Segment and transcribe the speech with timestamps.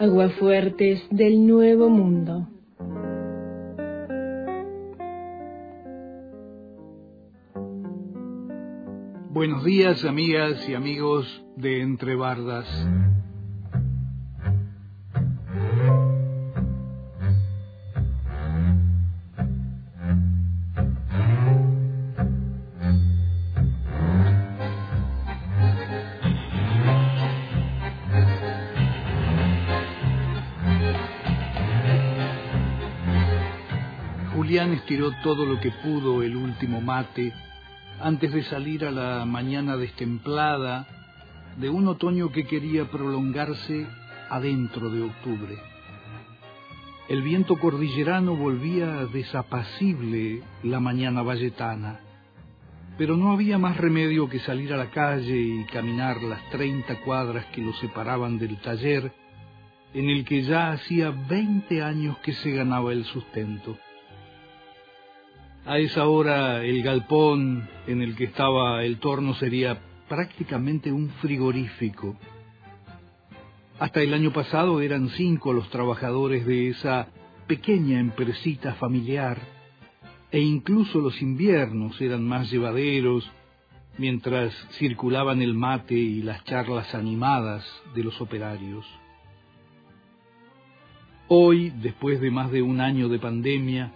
[0.00, 2.48] Aguafuertes del Nuevo Mundo.
[9.28, 12.66] Buenos días, amigas y amigos de Entre Bardas.
[34.60, 37.32] Julián estiró todo lo que pudo el último mate
[37.98, 40.86] antes de salir a la mañana destemplada
[41.56, 43.86] de un otoño que quería prolongarse
[44.28, 45.56] adentro de octubre.
[47.08, 52.00] El viento cordillerano volvía desapacible la mañana valletana,
[52.98, 57.46] pero no había más remedio que salir a la calle y caminar las treinta cuadras
[57.46, 59.10] que lo separaban del taller
[59.94, 63.78] en el que ya hacía veinte años que se ganaba el sustento.
[65.66, 72.16] A esa hora el galpón en el que estaba el torno sería prácticamente un frigorífico.
[73.78, 77.08] Hasta el año pasado eran cinco los trabajadores de esa
[77.46, 79.38] pequeña empresita familiar,
[80.30, 83.30] e incluso los inviernos eran más llevaderos
[83.98, 87.64] mientras circulaban el mate y las charlas animadas
[87.94, 88.86] de los operarios.
[91.28, 93.92] Hoy, después de más de un año de pandemia,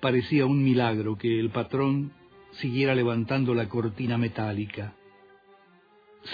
[0.00, 2.12] parecía un milagro que el patrón
[2.52, 4.94] siguiera levantando la cortina metálica.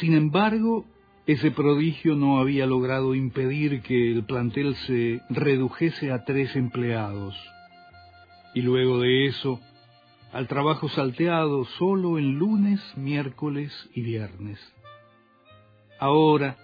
[0.00, 0.84] Sin embargo,
[1.27, 7.37] ese prodigio no había logrado impedir que el plantel se redujese a tres empleados.
[8.55, 9.61] Y luego de eso,
[10.33, 14.61] al trabajo salteado solo en lunes, miércoles y viernes.
[15.98, 16.56] Ahora,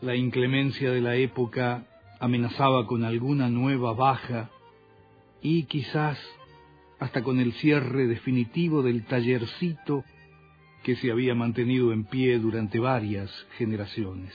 [0.00, 1.86] la inclemencia de la época
[2.20, 4.50] amenazaba con alguna nueva baja
[5.44, 6.18] y quizás
[6.98, 10.02] hasta con el cierre definitivo del tallercito
[10.82, 14.32] que se había mantenido en pie durante varias generaciones.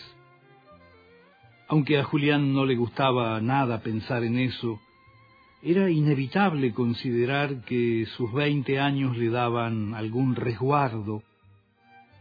[1.68, 4.80] Aunque a Julián no le gustaba nada pensar en eso,
[5.64, 11.24] era inevitable considerar que sus veinte años le daban algún resguardo,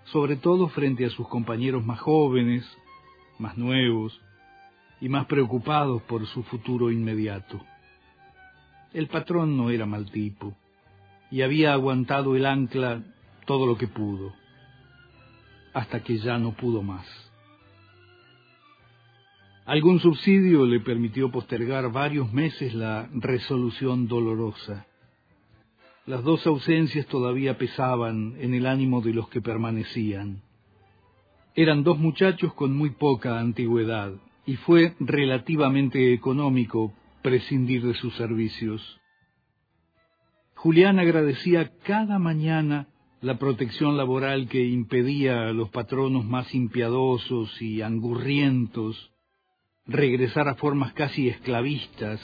[0.06, 2.66] sobre todo frente a sus compañeros más jóvenes,
[3.38, 4.19] más nuevos
[4.98, 7.62] y más preocupados por su futuro inmediato.
[8.93, 10.56] El patrón no era mal tipo
[11.31, 13.03] y había aguantado el ancla
[13.47, 14.32] todo lo que pudo,
[15.75, 17.06] hasta que ya no pudo más.
[19.66, 24.87] Algún subsidio le permitió postergar varios meses la resolución dolorosa.
[26.06, 30.41] Las dos ausencias todavía pesaban en el ánimo de los que permanecían.
[31.54, 34.15] Eran dos muchachos con muy poca antigüedad,
[34.47, 39.00] y fue relativamente económico prescindir de sus servicios.
[40.54, 42.88] Julián agradecía cada mañana
[43.20, 49.12] la protección laboral que impedía a los patronos más impiadosos y angurrientos
[49.86, 52.20] regresar a formas casi esclavistas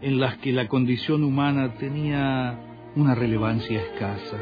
[0.00, 2.58] en las que la condición humana tenía
[2.94, 4.38] una relevancia escasa.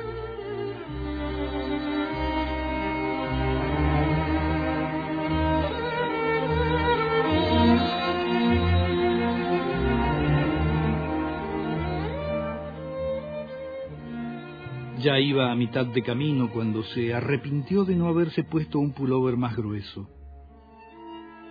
[15.04, 19.36] Ya iba a mitad de camino cuando se arrepintió de no haberse puesto un pullover
[19.36, 20.08] más grueso.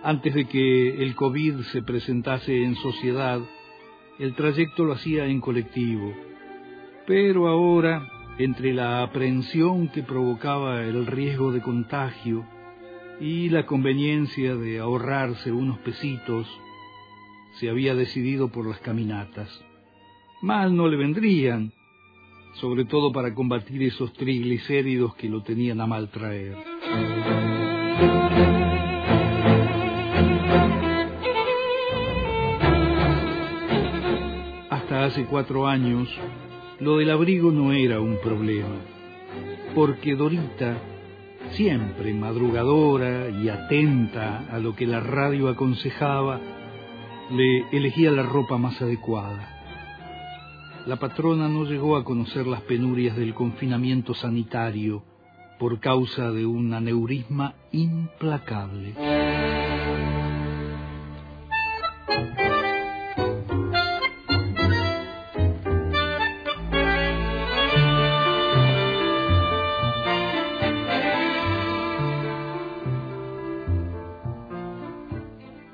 [0.02, 3.40] Antes de que el COVID se presentase en sociedad,
[4.18, 6.12] el trayecto lo hacía en colectivo.
[7.06, 8.04] Pero ahora,
[8.38, 12.44] entre la aprehensión que provocaba el riesgo de contagio
[13.20, 16.48] y la conveniencia de ahorrarse unos pesitos,
[17.60, 19.48] se había decidido por las caminatas.
[20.42, 21.72] Mal no le vendrían,
[22.54, 26.56] sobre todo para combatir esos triglicéridos que lo tenían a mal traer.
[34.70, 36.08] Hasta hace cuatro años,
[36.80, 38.76] lo del abrigo no era un problema,
[39.74, 40.78] porque Dorita,
[41.50, 46.40] siempre madrugadora y atenta a lo que la radio aconsejaba,
[47.30, 49.53] le elegía la ropa más adecuada
[50.86, 55.02] la patrona no llegó a conocer las penurias del confinamiento sanitario
[55.58, 58.94] por causa de un aneurisma implacable.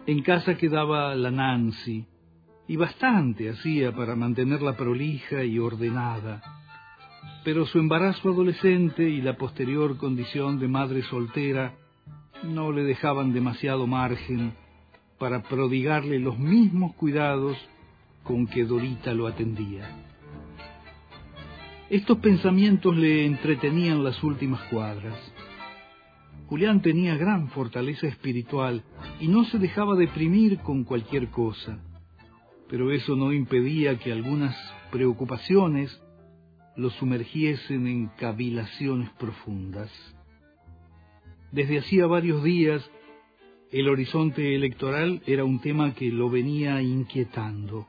[0.06, 2.04] En casa quedaba la Nancy,
[2.70, 6.40] y bastante hacía para mantenerla prolija y ordenada.
[7.42, 11.74] Pero su embarazo adolescente y la posterior condición de madre soltera
[12.44, 14.52] no le dejaban demasiado margen
[15.18, 17.56] para prodigarle los mismos cuidados
[18.22, 19.90] con que Dorita lo atendía.
[21.88, 25.18] Estos pensamientos le entretenían las últimas cuadras.
[26.46, 28.84] Julián tenía gran fortaleza espiritual
[29.18, 31.80] y no se dejaba deprimir con cualquier cosa,
[32.70, 34.56] pero eso no impedía que algunas
[34.92, 36.00] preocupaciones
[36.76, 39.90] lo sumergiesen en cavilaciones profundas.
[41.50, 42.88] Desde hacía varios días,
[43.72, 47.88] el horizonte electoral era un tema que lo venía inquietando.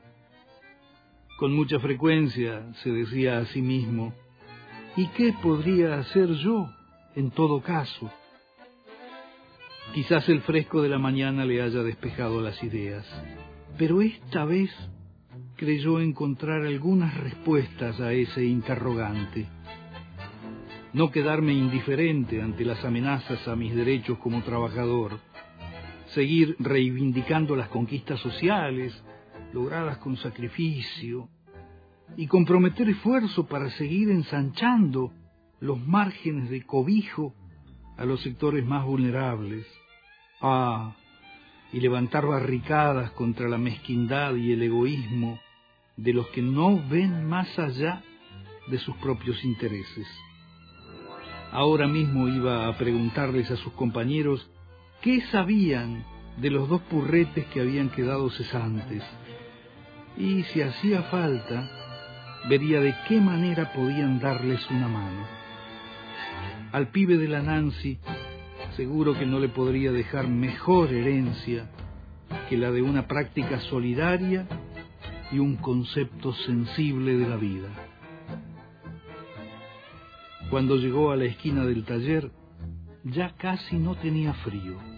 [1.38, 4.12] Con mucha frecuencia se decía a sí mismo,
[4.96, 6.68] ¿y qué podría hacer yo
[7.14, 8.10] en todo caso?
[9.94, 13.06] Quizás el fresco de la mañana le haya despejado las ideas,
[13.78, 14.70] pero esta vez
[15.56, 19.46] creyó encontrar algunas respuestas a ese interrogante.
[20.92, 25.18] No quedarme indiferente ante las amenazas a mis derechos como trabajador,
[26.14, 28.92] seguir reivindicando las conquistas sociales
[29.52, 31.28] logradas con sacrificio
[32.16, 35.12] y comprometer esfuerzo para seguir ensanchando
[35.60, 37.34] los márgenes de cobijo
[37.96, 39.66] a los sectores más vulnerables.
[40.40, 40.94] Ah,
[41.72, 45.40] y levantar barricadas contra la mezquindad y el egoísmo
[45.96, 48.02] de los que no ven más allá
[48.68, 50.06] de sus propios intereses.
[51.50, 54.50] Ahora mismo iba a preguntarles a sus compañeros
[55.02, 56.04] qué sabían
[56.38, 59.02] de los dos purretes que habían quedado cesantes,
[60.16, 61.68] y si hacía falta,
[62.48, 65.26] vería de qué manera podían darles una mano.
[66.72, 67.98] Al pibe de la Nancy
[68.76, 71.70] seguro que no le podría dejar mejor herencia
[72.48, 74.46] que la de una práctica solidaria
[75.30, 77.68] y un concepto sensible de la vida.
[80.50, 82.30] Cuando llegó a la esquina del taller,
[83.04, 84.91] ya casi no tenía frío.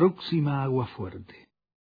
[0.00, 1.49] Próxima agua fuerte.